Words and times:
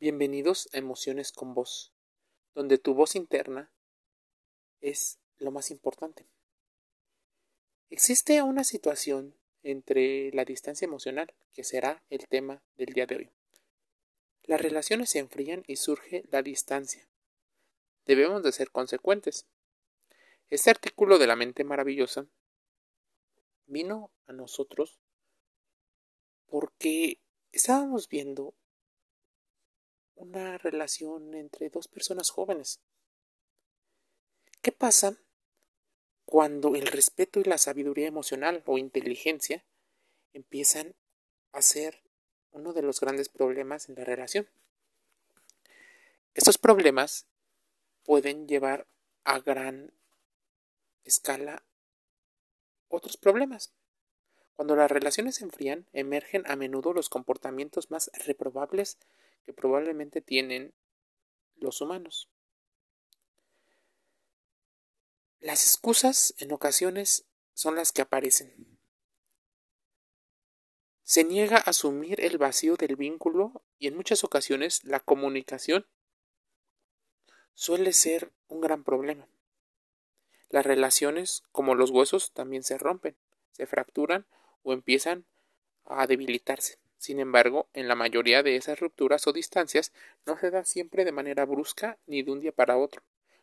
Bienvenidos 0.00 0.68
a 0.72 0.78
Emociones 0.78 1.30
con 1.30 1.54
Voz, 1.54 1.92
donde 2.52 2.78
tu 2.78 2.94
voz 2.94 3.14
interna 3.14 3.72
es 4.80 5.20
lo 5.38 5.52
más 5.52 5.70
importante. 5.70 6.26
Existe 7.90 8.42
una 8.42 8.64
situación 8.64 9.36
entre 9.62 10.32
la 10.32 10.44
distancia 10.44 10.84
emocional, 10.84 11.32
que 11.52 11.62
será 11.62 12.02
el 12.10 12.26
tema 12.26 12.60
del 12.76 12.92
día 12.92 13.06
de 13.06 13.16
hoy. 13.16 13.30
Las 14.42 14.60
relaciones 14.60 15.10
se 15.10 15.20
enfrían 15.20 15.62
y 15.68 15.76
surge 15.76 16.24
la 16.28 16.42
distancia. 16.42 17.08
Debemos 18.04 18.42
de 18.42 18.50
ser 18.50 18.72
consecuentes. 18.72 19.46
Este 20.50 20.70
artículo 20.70 21.18
de 21.18 21.28
la 21.28 21.36
mente 21.36 21.62
maravillosa 21.62 22.26
vino 23.66 24.10
a 24.26 24.32
nosotros 24.32 24.98
porque 26.46 27.20
estábamos 27.52 28.08
viendo 28.08 28.54
una 30.14 30.58
relación 30.58 31.34
entre 31.34 31.70
dos 31.70 31.88
personas 31.88 32.30
jóvenes. 32.30 32.80
¿Qué 34.62 34.72
pasa 34.72 35.16
cuando 36.24 36.74
el 36.74 36.86
respeto 36.86 37.40
y 37.40 37.44
la 37.44 37.58
sabiduría 37.58 38.06
emocional 38.06 38.62
o 38.66 38.78
inteligencia 38.78 39.64
empiezan 40.32 40.94
a 41.52 41.62
ser 41.62 42.02
uno 42.50 42.72
de 42.72 42.82
los 42.82 43.00
grandes 43.00 43.28
problemas 43.28 43.88
en 43.88 43.96
la 43.96 44.04
relación? 44.04 44.48
Estos 46.34 46.58
problemas 46.58 47.26
pueden 48.04 48.48
llevar 48.48 48.86
a 49.24 49.40
gran 49.40 49.92
escala 51.04 51.64
otros 52.88 53.16
problemas. 53.16 53.72
Cuando 54.54 54.76
las 54.76 54.90
relaciones 54.90 55.36
se 55.36 55.44
enfrían, 55.44 55.86
emergen 55.92 56.44
a 56.46 56.56
menudo 56.56 56.92
los 56.92 57.08
comportamientos 57.08 57.90
más 57.90 58.10
reprobables 58.26 58.98
que 59.44 59.52
probablemente 59.52 60.20
tienen 60.20 60.72
los 61.56 61.80
humanos. 61.80 62.28
Las 65.40 65.64
excusas 65.64 66.34
en 66.38 66.52
ocasiones 66.52 67.26
son 67.52 67.76
las 67.76 67.92
que 67.92 68.02
aparecen. 68.02 68.78
Se 71.02 71.22
niega 71.22 71.58
a 71.58 71.70
asumir 71.70 72.20
el 72.22 72.38
vacío 72.38 72.76
del 72.76 72.96
vínculo 72.96 73.62
y 73.78 73.88
en 73.88 73.96
muchas 73.96 74.24
ocasiones 74.24 74.82
la 74.84 75.00
comunicación 75.00 75.86
suele 77.52 77.92
ser 77.92 78.32
un 78.48 78.62
gran 78.62 78.84
problema. 78.84 79.28
Las 80.48 80.64
relaciones, 80.64 81.42
como 81.52 81.74
los 81.74 81.90
huesos, 81.90 82.32
también 82.32 82.62
se 82.62 82.78
rompen, 82.78 83.16
se 83.52 83.66
fracturan 83.66 84.26
o 84.62 84.72
empiezan 84.72 85.26
a 85.84 86.06
debilitarse. 86.06 86.78
Sin 87.04 87.20
embargo, 87.20 87.68
en 87.74 87.86
la 87.86 87.96
mayoría 87.96 88.42
de 88.42 88.56
esas 88.56 88.80
rupturas 88.80 89.26
o 89.26 89.34
distancias 89.34 89.92
no 90.24 90.38
se 90.38 90.50
da 90.50 90.64
siempre 90.64 91.04
de 91.04 91.12
manera 91.12 91.44
brusca 91.44 91.98
ni 92.06 92.22
de 92.22 92.30
un 92.32 92.40
día 92.40 92.50
para 92.50 92.78
otro. 92.78 93.02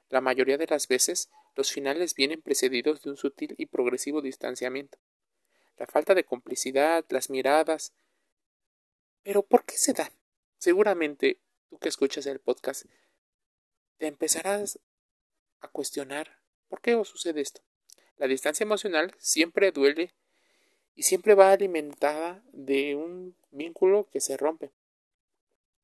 La 0.10 0.20
mayoría 0.20 0.58
de 0.58 0.66
las 0.66 0.88
veces 0.88 1.30
los 1.54 1.72
finales 1.72 2.16
vienen 2.16 2.42
precedidos 2.42 3.04
de 3.04 3.12
un 3.12 3.18
sutil 3.18 3.54
y 3.60 3.68
progresivo 3.68 4.24
distanciamiento. 4.24 4.98
La 5.78 5.86
falta 5.86 6.16
de 6.16 6.24
complicidad, 6.24 7.06
las 7.10 7.30
miradas. 7.30 7.94
Pero 9.22 9.44
¿por 9.44 9.64
qué 9.64 9.78
se 9.78 9.94
da? 9.94 10.12
Seguramente 10.58 11.40
tú 11.70 11.78
que 11.78 11.90
escuchas 11.90 12.26
el 12.26 12.40
podcast 12.40 12.88
te 14.00 14.08
empezarás 14.08 14.80
a 15.60 15.68
cuestionar 15.68 16.42
¿por 16.68 16.82
qué 16.82 16.96
os 16.96 17.10
sucede 17.10 17.42
esto? 17.42 17.62
La 18.18 18.26
distancia 18.26 18.64
emocional 18.64 19.14
siempre 19.20 19.72
duele 19.72 20.16
y 20.96 21.04
siempre 21.04 21.36
va 21.36 21.52
alimentada 21.52 22.44
de 22.52 22.96
un 22.96 23.36
vínculo 23.52 24.08
que 24.12 24.22
se 24.22 24.38
rompe. 24.38 24.72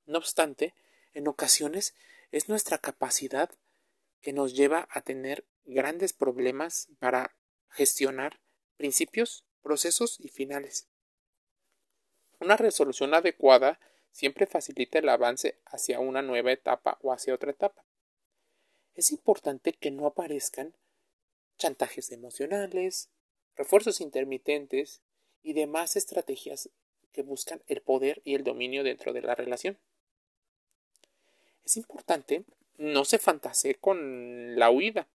No 0.05 0.17
obstante, 0.17 0.73
en 1.13 1.27
ocasiones 1.27 1.95
es 2.31 2.49
nuestra 2.49 2.77
capacidad 2.77 3.49
que 4.21 4.33
nos 4.33 4.55
lleva 4.55 4.87
a 4.91 5.01
tener 5.01 5.45
grandes 5.65 6.13
problemas 6.13 6.89
para 6.99 7.35
gestionar 7.69 8.39
principios, 8.77 9.43
procesos 9.61 10.19
y 10.19 10.29
finales. 10.29 10.87
Una 12.39 12.55
resolución 12.55 13.13
adecuada 13.13 13.79
siempre 14.11 14.45
facilita 14.45 14.99
el 14.99 15.09
avance 15.09 15.59
hacia 15.65 15.99
una 15.99 16.21
nueva 16.21 16.51
etapa 16.51 16.97
o 17.01 17.11
hacia 17.11 17.33
otra 17.33 17.51
etapa. 17.51 17.83
Es 18.95 19.11
importante 19.11 19.73
que 19.73 19.91
no 19.91 20.07
aparezcan 20.07 20.75
chantajes 21.57 22.11
emocionales, 22.11 23.09
refuerzos 23.55 24.01
intermitentes 24.01 25.01
y 25.47 25.53
demás 25.53 25.95
estrategias 25.95 26.69
que 27.13 27.21
buscan 27.21 27.61
el 27.67 27.79
poder 27.79 28.21
y 28.25 28.35
el 28.35 28.43
dominio 28.43 28.83
dentro 28.83 29.13
de 29.13 29.21
la 29.21 29.33
relación. 29.33 29.77
Es 31.63 31.77
importante 31.77 32.43
no 32.77 33.05
se 33.05 33.17
fantasee 33.17 33.75
con 33.75 34.59
la 34.59 34.69
huida. 34.69 35.07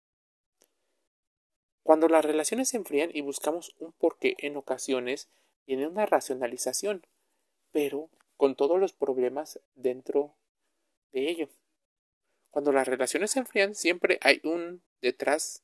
Cuando 1.84 2.08
las 2.08 2.24
relaciones 2.24 2.70
se 2.70 2.78
enfrían 2.78 3.12
y 3.14 3.20
buscamos 3.20 3.75
un 3.78 3.91
porqué 3.91 4.36
en 4.38 4.56
ocasiones 4.56 5.28
viene 5.68 5.86
una 5.86 6.06
racionalización, 6.06 7.06
pero 7.74 8.09
con 8.38 8.56
todos 8.56 8.80
los 8.80 8.94
problemas 8.94 9.59
dentro 9.75 10.34
de 11.12 11.30
ello. 11.30 11.50
Cuando 12.52 12.72
las 12.72 12.88
relaciones 12.88 13.31
se 13.31 13.40
enfrían 13.40 13.75
siempre 13.75 14.18
hay 14.22 14.40
un 14.46 14.81
detrás 15.02 15.62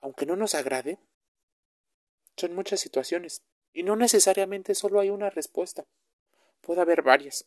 aunque 0.00 0.26
no 0.26 0.34
nos 0.34 0.56
agrade, 0.56 0.98
son 2.40 2.54
muchas 2.54 2.80
situaciones, 2.80 3.42
y 3.72 3.82
no 3.82 3.96
necesariamente 3.96 4.74
solo 4.74 5.00
hay 5.00 5.10
una 5.10 5.30
respuesta, 5.30 5.86
puede 6.60 6.80
haber 6.80 7.02
varias. 7.02 7.46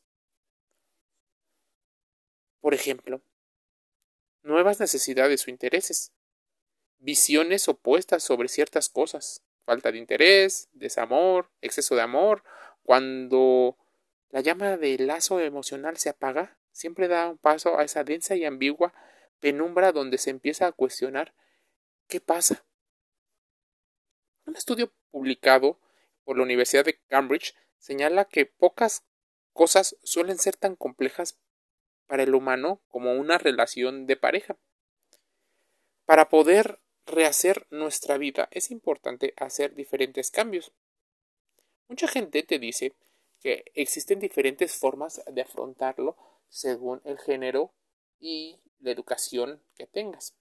Por 2.62 2.74
ejemplo, 2.74 3.22
nuevas 4.42 4.80
necesidades 4.80 5.48
o 5.48 5.52
intereses, 5.52 6.12
visiones 7.00 7.68
opuestas 7.68 8.24
sobre 8.24 8.48
ciertas 8.48 8.90
cosas, 8.90 9.42
falta 9.66 9.92
de 9.92 9.98
interés, 9.98 10.70
desamor, 10.74 11.50
exceso 11.62 11.96
de 11.96 12.02
amor, 12.02 12.44
cuando 12.84 13.78
la 14.30 14.42
llama 14.42 14.78
del 14.78 15.08
lazo 15.08 15.40
emocional 15.40 15.98
se 15.98 16.10
apaga, 16.10 16.58
siempre 16.72 17.08
da 17.08 17.30
un 17.30 17.38
paso 17.38 17.78
a 17.78 17.84
esa 17.84 18.04
densa 18.04 18.36
y 18.36 18.46
ambigua 18.46 18.94
penumbra 19.40 19.92
donde 19.92 20.18
se 20.18 20.30
empieza 20.30 20.68
a 20.68 20.72
cuestionar 20.72 21.34
¿Qué 22.08 22.22
pasa? 22.22 22.64
Un 24.46 24.58
estudio 24.58 24.92
publicado 25.12 25.80
por 26.26 26.38
la 26.38 26.44
Universidad 26.44 26.84
de 26.84 27.00
Cambridge 27.08 27.56
señala 27.78 28.26
que 28.26 28.46
pocas 28.46 29.06
cosas 29.54 29.96
suelen 30.04 30.38
ser 30.38 30.58
tan 30.58 30.76
complejas 30.76 31.40
para 32.08 32.24
el 32.24 32.36
humano 32.36 32.82
como 32.90 33.14
una 33.14 33.38
relación 33.38 34.06
de 34.06 34.18
pareja. 34.18 34.58
Para 36.06 36.28
poder 36.28 36.80
rehacer 37.06 37.68
nuestra 37.70 38.18
vida 38.18 38.50
es 38.52 38.72
importante 38.72 39.34
hacer 39.38 39.76
diferentes 39.76 40.30
cambios. 40.30 40.74
Mucha 41.88 42.08
gente 42.08 42.44
te 42.44 42.60
dice 42.60 42.96
que 43.40 43.66
existen 43.76 44.20
diferentes 44.20 44.76
formas 44.76 45.22
de 45.32 45.42
afrontarlo 45.42 46.18
según 46.50 47.02
el 47.06 47.18
género 47.18 47.74
y 48.20 48.60
la 48.80 48.92
educación 48.92 49.62
que 49.76 49.88
tengas. 49.88 50.36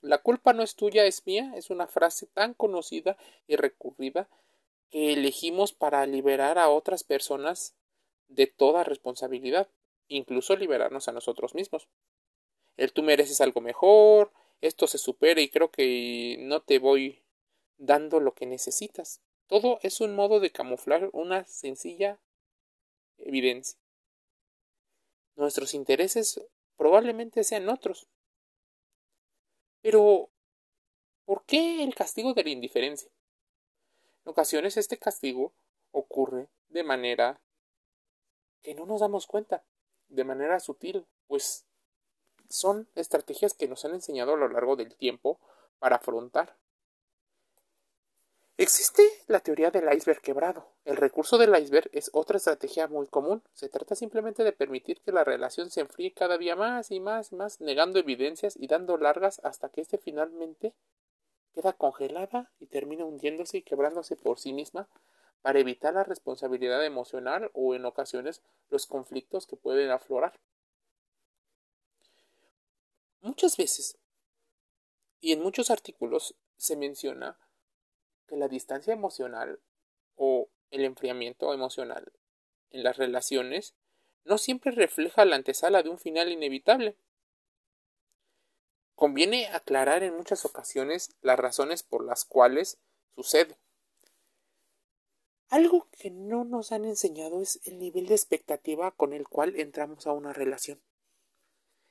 La 0.00 0.18
culpa 0.18 0.52
no 0.52 0.62
es 0.62 0.76
tuya, 0.76 1.04
es 1.04 1.26
mía 1.26 1.52
es 1.56 1.70
una 1.70 1.86
frase 1.86 2.26
tan 2.26 2.54
conocida 2.54 3.16
y 3.46 3.56
recurrida 3.56 4.28
que 4.90 5.12
elegimos 5.12 5.72
para 5.72 6.06
liberar 6.06 6.58
a 6.58 6.68
otras 6.68 7.04
personas 7.04 7.74
de 8.28 8.46
toda 8.46 8.84
responsabilidad, 8.84 9.68
incluso 10.06 10.56
liberarnos 10.56 11.08
a 11.08 11.12
nosotros 11.12 11.54
mismos. 11.54 11.88
El 12.76 12.92
tú 12.92 13.02
mereces 13.02 13.40
algo 13.40 13.60
mejor, 13.60 14.32
esto 14.60 14.86
se 14.86 14.98
supera 14.98 15.40
y 15.40 15.48
creo 15.48 15.70
que 15.70 16.36
no 16.40 16.62
te 16.62 16.78
voy 16.78 17.22
dando 17.76 18.20
lo 18.20 18.34
que 18.34 18.46
necesitas. 18.46 19.20
Todo 19.46 19.78
es 19.82 20.00
un 20.00 20.14
modo 20.14 20.40
de 20.40 20.52
camuflar 20.52 21.10
una 21.12 21.44
sencilla 21.46 22.20
evidencia. 23.18 23.78
Nuestros 25.36 25.74
intereses 25.74 26.40
probablemente 26.76 27.44
sean 27.44 27.68
otros, 27.68 28.08
pero, 29.90 30.28
¿por 31.24 31.46
qué 31.46 31.82
el 31.82 31.94
castigo 31.94 32.34
de 32.34 32.44
la 32.44 32.50
indiferencia? 32.50 33.10
En 34.22 34.32
ocasiones 34.32 34.76
este 34.76 34.98
castigo 34.98 35.54
ocurre 35.92 36.50
de 36.68 36.84
manera 36.84 37.40
que 38.60 38.74
no 38.74 38.84
nos 38.84 39.00
damos 39.00 39.26
cuenta, 39.26 39.64
de 40.10 40.24
manera 40.24 40.60
sutil, 40.60 41.06
pues 41.26 41.64
son 42.50 42.86
estrategias 42.96 43.54
que 43.54 43.66
nos 43.66 43.82
han 43.86 43.94
enseñado 43.94 44.34
a 44.34 44.36
lo 44.36 44.50
largo 44.50 44.76
del 44.76 44.94
tiempo 44.94 45.40
para 45.78 45.96
afrontar 45.96 46.58
Existe 48.60 49.08
la 49.28 49.38
teoría 49.38 49.70
del 49.70 49.88
iceberg 49.96 50.20
quebrado. 50.20 50.66
El 50.84 50.96
recurso 50.96 51.38
del 51.38 51.56
iceberg 51.56 51.88
es 51.92 52.10
otra 52.12 52.38
estrategia 52.38 52.88
muy 52.88 53.06
común. 53.06 53.40
Se 53.54 53.68
trata 53.68 53.94
simplemente 53.94 54.42
de 54.42 54.50
permitir 54.50 55.00
que 55.00 55.12
la 55.12 55.22
relación 55.22 55.70
se 55.70 55.82
enfríe 55.82 56.12
cada 56.12 56.38
día 56.38 56.56
más 56.56 56.90
y 56.90 56.98
más 56.98 57.30
y 57.30 57.36
más, 57.36 57.60
negando 57.60 58.00
evidencias 58.00 58.56
y 58.56 58.66
dando 58.66 58.96
largas 58.96 59.40
hasta 59.44 59.68
que 59.68 59.80
éste 59.80 59.96
finalmente 59.96 60.74
queda 61.54 61.72
congelada 61.72 62.50
y 62.58 62.66
termina 62.66 63.04
hundiéndose 63.04 63.58
y 63.58 63.62
quebrándose 63.62 64.16
por 64.16 64.40
sí 64.40 64.52
misma 64.52 64.88
para 65.40 65.60
evitar 65.60 65.94
la 65.94 66.02
responsabilidad 66.02 66.84
emocional 66.84 67.52
o 67.54 67.76
en 67.76 67.84
ocasiones 67.84 68.42
los 68.70 68.86
conflictos 68.86 69.46
que 69.46 69.54
pueden 69.54 69.92
aflorar. 69.92 70.40
Muchas 73.20 73.56
veces 73.56 73.98
y 75.20 75.30
en 75.30 75.42
muchos 75.42 75.70
artículos 75.70 76.34
se 76.56 76.74
menciona 76.74 77.38
que 78.28 78.36
la 78.36 78.48
distancia 78.48 78.92
emocional 78.92 79.60
o 80.14 80.48
el 80.70 80.84
enfriamiento 80.84 81.52
emocional 81.52 82.12
en 82.70 82.82
las 82.82 82.96
relaciones 82.96 83.74
no 84.24 84.38
siempre 84.38 84.70
refleja 84.70 85.24
la 85.24 85.36
antesala 85.36 85.82
de 85.82 85.88
un 85.88 85.98
final 85.98 86.30
inevitable. 86.30 86.96
Conviene 88.94 89.46
aclarar 89.48 90.02
en 90.02 90.16
muchas 90.16 90.44
ocasiones 90.44 91.16
las 91.22 91.38
razones 91.38 91.82
por 91.82 92.04
las 92.04 92.24
cuales 92.24 92.78
sucede. 93.14 93.58
Algo 95.48 95.88
que 95.98 96.10
no 96.10 96.44
nos 96.44 96.72
han 96.72 96.84
enseñado 96.84 97.40
es 97.40 97.60
el 97.64 97.78
nivel 97.78 98.06
de 98.06 98.14
expectativa 98.14 98.90
con 98.90 99.14
el 99.14 99.26
cual 99.26 99.58
entramos 99.58 100.06
a 100.06 100.12
una 100.12 100.34
relación. 100.34 100.82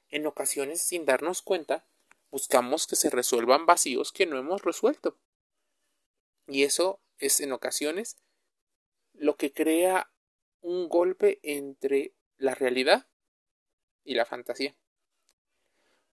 En 0.10 0.28
ocasiones, 0.28 0.82
sin 0.82 1.06
darnos 1.06 1.42
cuenta, 1.42 1.88
buscamos 2.30 2.86
que 2.86 2.96
se 2.96 3.10
resuelvan 3.10 3.66
vacíos 3.66 4.12
que 4.12 4.28
no 4.28 4.38
hemos 4.38 4.62
resuelto. 4.62 5.18
Y 6.48 6.64
eso 6.64 7.00
es 7.20 7.40
en 7.40 7.52
ocasiones 7.52 8.18
lo 9.14 9.36
que 9.36 9.52
crea 9.52 10.12
un 10.62 10.90
golpe 10.90 11.40
entre 11.44 12.14
la 12.38 12.56
realidad 12.56 13.08
y 14.04 14.16
la 14.16 14.26
fantasía. 14.26 14.76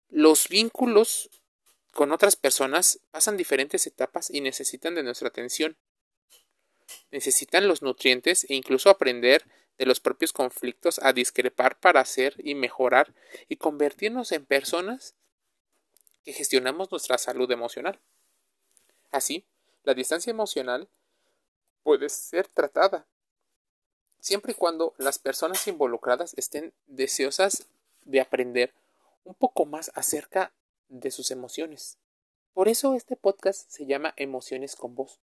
Los 0.09 0.49
vínculos 0.49 1.31
con 1.93 2.13
otras 2.13 2.37
personas 2.37 3.01
pasan 3.11 3.37
diferentes 3.37 3.87
etapas 3.87 4.31
y 4.31 4.41
necesitan 4.41 4.95
de 4.95 5.03
nuestra 5.03 5.29
atención 5.29 5.77
necesitan 7.11 7.69
los 7.69 7.83
nutrientes 7.83 8.45
e 8.49 8.55
incluso 8.55 8.91
aprender 8.91 9.45
de 9.79 9.87
los 9.87 10.01
propios 10.01 10.33
conflictos 10.33 11.01
a 11.03 11.13
discrepar 11.13 11.79
para 11.79 12.01
hacer 12.01 12.35
y 12.39 12.55
mejorar 12.55 13.15
y 13.49 13.57
convertirnos 13.57 14.33
en 14.33 14.45
personas 14.45 15.15
que 16.25 16.33
gestionamos 16.33 16.91
nuestra 16.91 17.19
salud 17.19 17.51
emocional. 17.51 18.01
Así, 19.11 19.45
la 19.85 19.95
distancia 19.95 20.31
emocional 20.31 20.89
puede 21.83 22.09
ser 22.09 22.49
tratada 22.49 23.07
siempre 24.19 24.53
y 24.53 24.55
cuando 24.55 24.95
las 24.97 25.19
personas 25.19 25.67
involucradas 25.69 26.33
estén 26.39 26.73
deseosas 26.87 27.67
de 28.05 28.21
aprender 28.21 28.73
un 29.25 29.35
poco 29.35 29.67
más 29.67 29.91
acerca 29.95 30.53
de 30.89 31.11
sus 31.11 31.31
emociones. 31.31 31.99
Por 32.55 32.69
eso 32.69 32.95
este 32.95 33.17
podcast 33.17 33.69
se 33.71 33.85
llama 33.85 34.15
Emociones 34.17 34.77
con 34.77 34.95
Voz, 34.95 35.21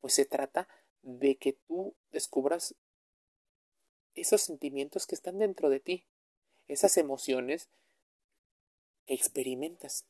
pues 0.00 0.14
se 0.14 0.24
trata 0.24 0.68
de 1.02 1.36
que 1.36 1.54
tú 1.66 1.94
descubras 2.12 2.74
esos 4.14 4.42
sentimientos 4.42 5.06
que 5.06 5.16
están 5.16 5.38
dentro 5.38 5.68
de 5.68 5.80
ti, 5.80 6.04
esas 6.68 6.96
emociones 6.96 7.68
que 9.06 9.14
experimentas. 9.14 10.04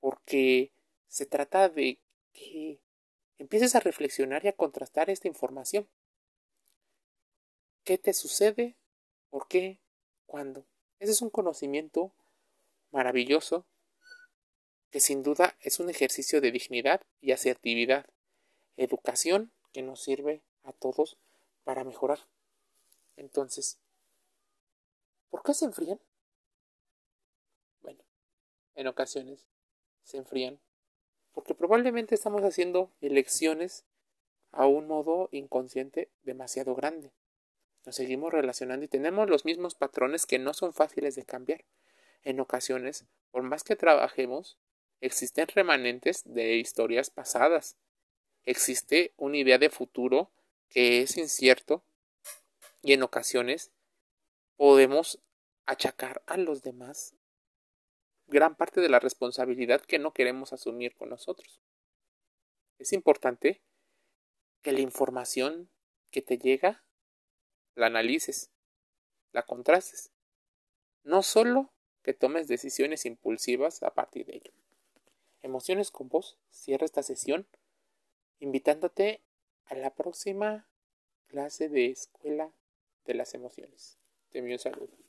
Porque 0.00 0.70
se 1.08 1.26
trata 1.26 1.68
de 1.68 1.98
que 2.32 2.78
empieces 3.38 3.74
a 3.74 3.80
reflexionar 3.80 4.44
y 4.44 4.48
a 4.48 4.56
contrastar 4.56 5.10
esta 5.10 5.28
información. 5.28 5.88
¿Qué 7.84 7.98
te 7.98 8.12
sucede? 8.12 8.76
¿Por 9.30 9.48
qué? 9.48 9.80
¿Cuándo? 10.26 10.66
Ese 10.98 11.12
es 11.12 11.22
un 11.22 11.30
conocimiento 11.30 12.12
maravilloso 12.90 13.66
que 14.90 15.00
sin 15.00 15.22
duda 15.22 15.56
es 15.60 15.80
un 15.80 15.90
ejercicio 15.90 16.40
de 16.40 16.52
dignidad 16.52 17.02
y 17.20 17.32
asertividad, 17.32 18.06
educación 18.76 19.52
que 19.72 19.82
nos 19.82 20.02
sirve 20.02 20.42
a 20.62 20.72
todos 20.72 21.18
para 21.64 21.82
mejorar. 21.82 22.20
Entonces, 23.16 23.80
¿por 25.30 25.42
qué 25.42 25.52
se 25.52 25.64
enfrían? 25.64 26.00
Bueno, 27.82 28.04
en 28.76 28.86
ocasiones 28.86 29.46
se 30.04 30.18
enfrían 30.18 30.60
porque 31.34 31.54
probablemente 31.54 32.14
estamos 32.14 32.42
haciendo 32.42 32.90
elecciones 33.00 33.84
a 34.52 34.66
un 34.66 34.86
modo 34.86 35.28
inconsciente 35.32 36.08
demasiado 36.22 36.74
grande. 36.74 37.12
Nos 37.84 37.96
seguimos 37.96 38.32
relacionando 38.32 38.84
y 38.84 38.88
tenemos 38.88 39.28
los 39.28 39.44
mismos 39.44 39.74
patrones 39.74 40.24
que 40.24 40.38
no 40.38 40.54
son 40.54 40.72
fáciles 40.72 41.16
de 41.16 41.24
cambiar. 41.24 41.64
En 42.22 42.40
ocasiones, 42.40 43.04
por 43.30 43.42
más 43.42 43.64
que 43.64 43.76
trabajemos, 43.76 44.56
existen 45.00 45.48
remanentes 45.48 46.22
de 46.24 46.54
historias 46.54 47.10
pasadas 47.10 47.76
existe 48.46 49.12
una 49.16 49.36
idea 49.38 49.58
de 49.58 49.70
futuro 49.70 50.30
que 50.68 51.02
es 51.02 51.16
incierto 51.16 51.82
y 52.82 52.92
en 52.92 53.02
ocasiones 53.02 53.70
podemos 54.56 55.20
achacar 55.66 56.22
a 56.26 56.36
los 56.36 56.62
demás 56.62 57.14
gran 58.26 58.56
parte 58.56 58.80
de 58.80 58.88
la 58.88 59.00
responsabilidad 59.00 59.80
que 59.82 59.98
no 59.98 60.12
queremos 60.12 60.52
asumir 60.52 60.94
con 60.94 61.10
nosotros. 61.10 61.60
Es 62.78 62.92
importante 62.92 63.62
que 64.62 64.72
la 64.72 64.80
información 64.80 65.70
que 66.10 66.22
te 66.22 66.38
llega 66.38 66.84
la 67.74 67.86
analices, 67.86 68.50
la 69.32 69.42
contrastes, 69.42 70.10
no 71.02 71.22
solo 71.22 71.72
que 72.02 72.14
tomes 72.14 72.48
decisiones 72.48 73.06
impulsivas 73.06 73.82
a 73.82 73.94
partir 73.94 74.26
de 74.26 74.36
ello. 74.36 74.52
Emociones 75.42 75.90
con 75.90 76.08
vos, 76.08 76.38
cierra 76.50 76.86
esta 76.86 77.02
sesión 77.02 77.46
invitándote 78.40 79.22
a 79.66 79.74
la 79.74 79.94
próxima 79.94 80.68
clase 81.26 81.68
de 81.68 81.86
Escuela 81.86 82.52
de 83.04 83.14
las 83.14 83.34
Emociones. 83.34 83.98
Te 84.30 84.38
envío 84.38 84.54
un 84.54 84.60
saludo. 84.60 85.03